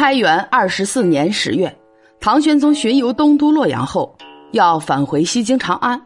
[0.00, 1.70] 开元二十四年十月，
[2.20, 4.16] 唐玄宗巡游东都洛阳后，
[4.52, 6.00] 要返回西京长安。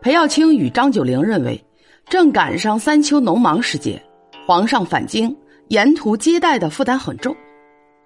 [0.00, 1.62] 裴耀卿与张九龄认为，
[2.08, 4.02] 正赶上三秋农忙时节，
[4.46, 5.36] 皇上返京，
[5.68, 7.36] 沿途接待的负担很重，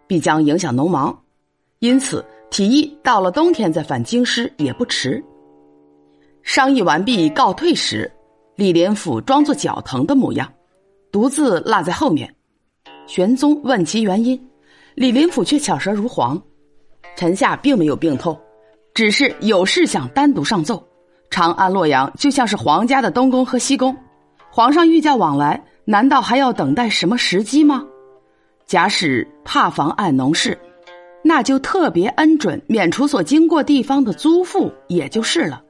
[0.09, 1.17] 必将影响农忙，
[1.79, 5.23] 因此提议到了冬天再返京师也不迟。
[6.43, 8.11] 商议完毕告退时，
[8.57, 10.53] 李林甫装作脚疼的模样，
[11.13, 12.35] 独自落在后面。
[13.07, 14.50] 玄宗问其原因。
[14.95, 16.41] 李林甫却巧舌如簧，
[17.17, 18.39] 臣下并没有病痛，
[18.93, 20.87] 只是有事想单独上奏。
[21.31, 23.97] 长安、洛阳就像是皇家的东宫和西宫，
[24.51, 27.87] 皇上御驾往来，难道还要等待什么时机吗？
[28.67, 30.59] 假使怕妨碍农事，
[31.23, 35.63] 那就特别恩准免除所经过地方的租赋，也就是了。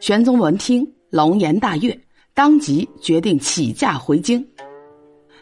[0.00, 1.98] 玄宗闻听，龙颜大悦，
[2.32, 4.44] 当即决定起驾回京。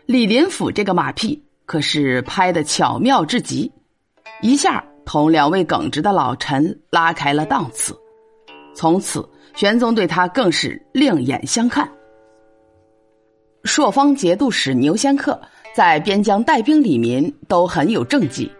[0.07, 1.41] 李林甫这个马屁。
[1.71, 3.71] 可是拍的巧妙至极，
[4.43, 7.97] 一下同两位耿直的老臣拉开了档次。
[8.75, 11.89] 从此，玄宗对他更是另眼相看。
[13.63, 15.41] 朔方节度使牛仙客
[15.73, 18.51] 在边疆带兵理民，都很有政绩。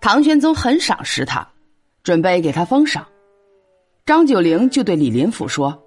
[0.00, 1.46] 唐玄宗很赏识他，
[2.02, 3.06] 准备给他封赏。
[4.04, 5.80] 张九龄就对李林甫说：“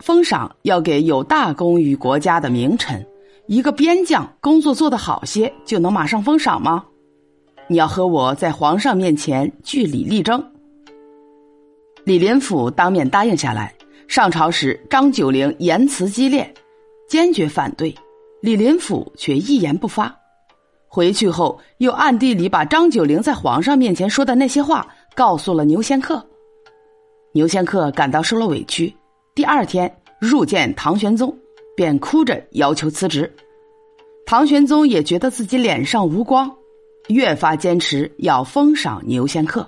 [0.00, 3.02] 封赏要给有大功于国家的名臣。”
[3.48, 6.84] 一个边将工作做得好些，就能马上封赏吗？
[7.66, 10.52] 你要和我在皇上面前据理力争。
[12.04, 13.74] 李林甫当面答应下来。
[14.06, 16.52] 上朝时，张九龄言辞激烈，
[17.08, 17.94] 坚决反对，
[18.42, 20.14] 李林甫却一言不发。
[20.86, 26.22] 回去后，又暗地里把张九龄在皇上面前说的那些话告诉了牛仙客。
[27.32, 28.94] 牛仙客感到受了委屈，
[29.34, 31.34] 第二天入见唐玄宗。
[31.78, 33.32] 便哭着要求辞职，
[34.26, 36.52] 唐玄宗也觉得自己脸上无光，
[37.06, 39.64] 越发坚持要封赏牛仙客。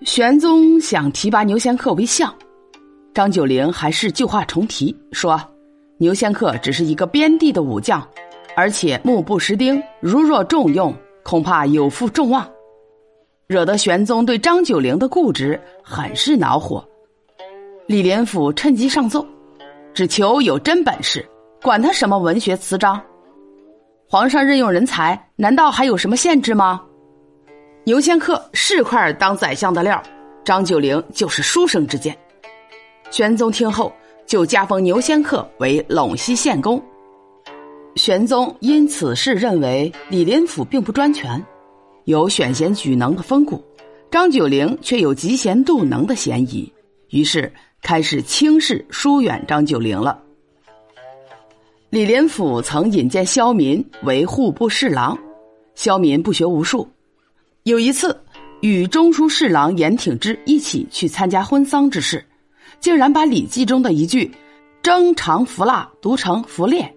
[0.00, 2.34] 玄宗想提拔牛仙客为相，
[3.12, 5.38] 张九龄还是旧话重提，说
[5.98, 8.02] 牛仙客只是一个边地的武将，
[8.56, 12.50] 而且目不识丁，如若重用，恐怕有负众望，
[13.46, 16.82] 惹得玄宗对张九龄的固执很是恼火。
[17.86, 19.22] 李连甫趁机上奏。
[19.94, 21.24] 只求有真本事，
[21.62, 23.00] 管他什么文学词章。
[24.08, 26.82] 皇上任用人才，难道还有什么限制吗？
[27.84, 30.02] 牛仙客是块当宰相的料，
[30.44, 32.16] 张九龄就是书生之见。
[33.12, 33.92] 玄宗听后，
[34.26, 36.82] 就加封牛仙客为陇西县公。
[37.94, 41.40] 玄宗因此事认为李林甫并不专权，
[42.06, 43.62] 有选贤举能的风骨，
[44.10, 46.72] 张九龄却有嫉贤妒能的嫌疑，
[47.10, 47.52] 于是。
[47.84, 50.18] 开始轻视疏远张九龄了。
[51.90, 55.16] 李林甫曾引荐萧民为户部侍郎，
[55.74, 56.88] 萧民不学无术，
[57.64, 58.18] 有一次
[58.62, 62.24] 与中书侍郎严挺之一起去参加婚丧之事，
[62.80, 64.32] 竟然把《礼记》中的一句
[64.82, 66.90] “征长服蜡”读成“服猎”。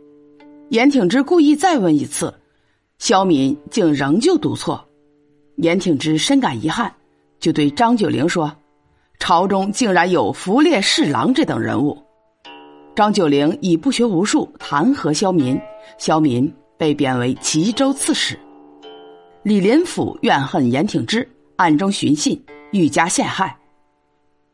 [0.71, 2.33] 严挺之故意再问一次，
[2.97, 4.83] 萧民竟仍旧读错，
[5.57, 6.91] 严挺之深感遗憾，
[7.41, 8.49] 就对张九龄说。
[9.19, 11.97] 朝中竟然有俘猎侍郎这等人物，
[12.95, 15.59] 张九龄以不学无术弹劾萧民，
[15.97, 18.39] 萧民被贬为齐州刺史。
[19.43, 21.27] 李林甫怨恨严挺之，
[21.57, 22.39] 暗中寻衅，
[22.71, 23.57] 欲加陷害。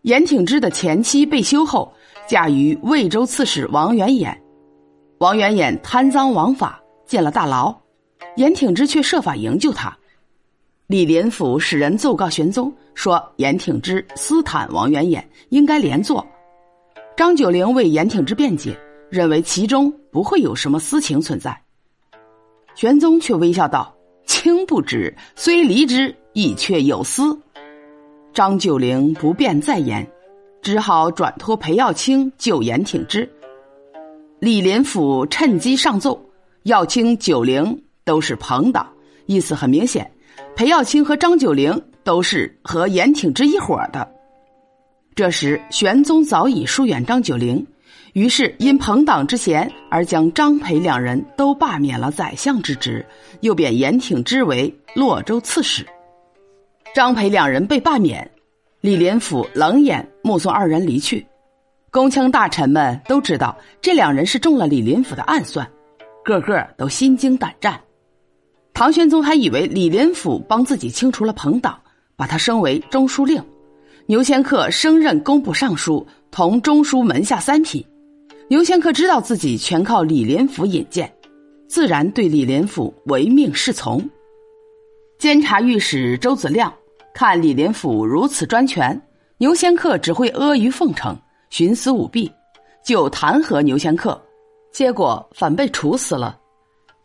[0.04, 1.94] 严挺之的前妻被休后，
[2.28, 4.36] 嫁于魏州刺史王元衍。
[5.20, 7.76] 王元衍贪赃枉法，进了大牢，
[8.38, 9.96] 严挺之却设法营救他。
[10.88, 16.26] 李林甫使人奏告玄宗，说严挺之私坦王元衍，应该连坐。
[17.16, 18.78] 张九龄为严挺之辩解，
[19.10, 21.58] 认为其中不会有什么私情存在。
[22.76, 23.96] 玄宗却微笑道
[24.28, 27.40] ：“卿不知，虽离之，亦却有私。”
[28.34, 30.06] 张九龄不便再言，
[30.62, 33.32] 只好转托裴耀卿救严挺之。
[34.40, 36.20] 李林甫趁机上奏，
[36.64, 38.92] 耀卿、九龄都是朋党，
[39.28, 40.12] 意思很明显。
[40.56, 44.08] 裴耀卿和张九龄都是和严挺之一伙的。
[45.16, 47.66] 这时，玄宗早已疏远张九龄，
[48.14, 53.06] 于是因朋党之嫌而将张裴两人都罢免了宰相之职，
[53.42, 55.86] 又贬严挺之为洛州刺史。
[56.94, 58.30] 张裴两人被罢免，
[58.82, 61.26] 李林甫冷眼目送二人离去。
[61.90, 65.68] 宫卿大臣们都知道这两人是中了李林甫的暗算，
[66.24, 67.80] 个个都心惊胆战。
[68.74, 71.80] 唐玄宗还以为李林甫帮自己清除了朋党，
[72.16, 73.42] 把他升为中书令，
[74.08, 77.86] 牛仙客升任工部尚书，同中书门下三品。
[78.50, 81.12] 牛仙客知道自己全靠李林甫引荐，
[81.68, 84.10] 自然对李林甫唯命是从。
[85.20, 86.74] 监察御史周子亮
[87.14, 89.00] 看李林甫如此专权，
[89.38, 91.16] 牛仙客只会阿谀奉承、
[91.52, 92.30] 徇私舞弊，
[92.84, 94.20] 就弹劾牛仙客，
[94.72, 96.40] 结果反被处死了。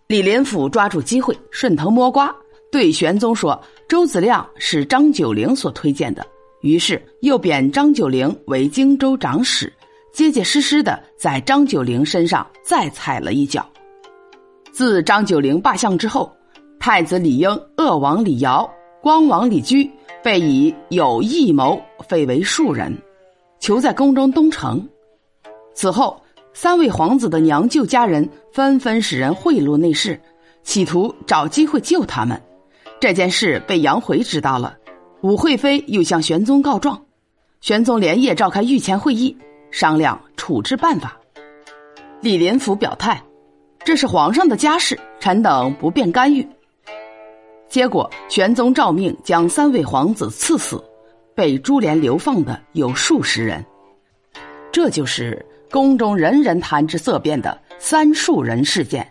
[0.09, 2.35] 李林甫抓住机会，顺藤摸瓜，
[2.73, 6.27] 对玄宗说：“周子亮是张九龄所推荐的。”
[6.63, 9.71] 于是又贬张九龄为荆州长史，
[10.11, 13.69] 结结实实的在张九龄身上再踩了一脚。
[14.73, 16.33] 自张九龄罢相之后，
[16.81, 18.67] 太子李英、鄂王李尧、
[19.03, 19.91] 光王李居
[20.25, 21.79] 被以有异谋
[22.09, 22.97] 废为庶人，
[23.61, 24.89] 囚在宫中东城。
[25.75, 26.19] 此后，
[26.61, 30.21] 三位皇子的娘舅家人纷纷使人贿赂内侍，
[30.65, 32.43] 企图找机会救他们。
[32.99, 34.77] 这件事被杨回知道了。
[35.21, 37.01] 武惠妃又向玄宗告状，
[37.61, 39.37] 玄宗连夜召开御前会议，
[39.71, 41.17] 商量处置办法。
[42.21, 43.23] 李林甫表态
[43.87, 46.45] ：“这是皇上的家事，臣等不便干预。”
[47.71, 50.83] 结果，玄宗诏命将三位皇子赐死，
[51.37, 53.65] 被株连流放的有数十人。
[54.73, 59.07] 这就是宫中人人谈之色变的“三庶人事件”。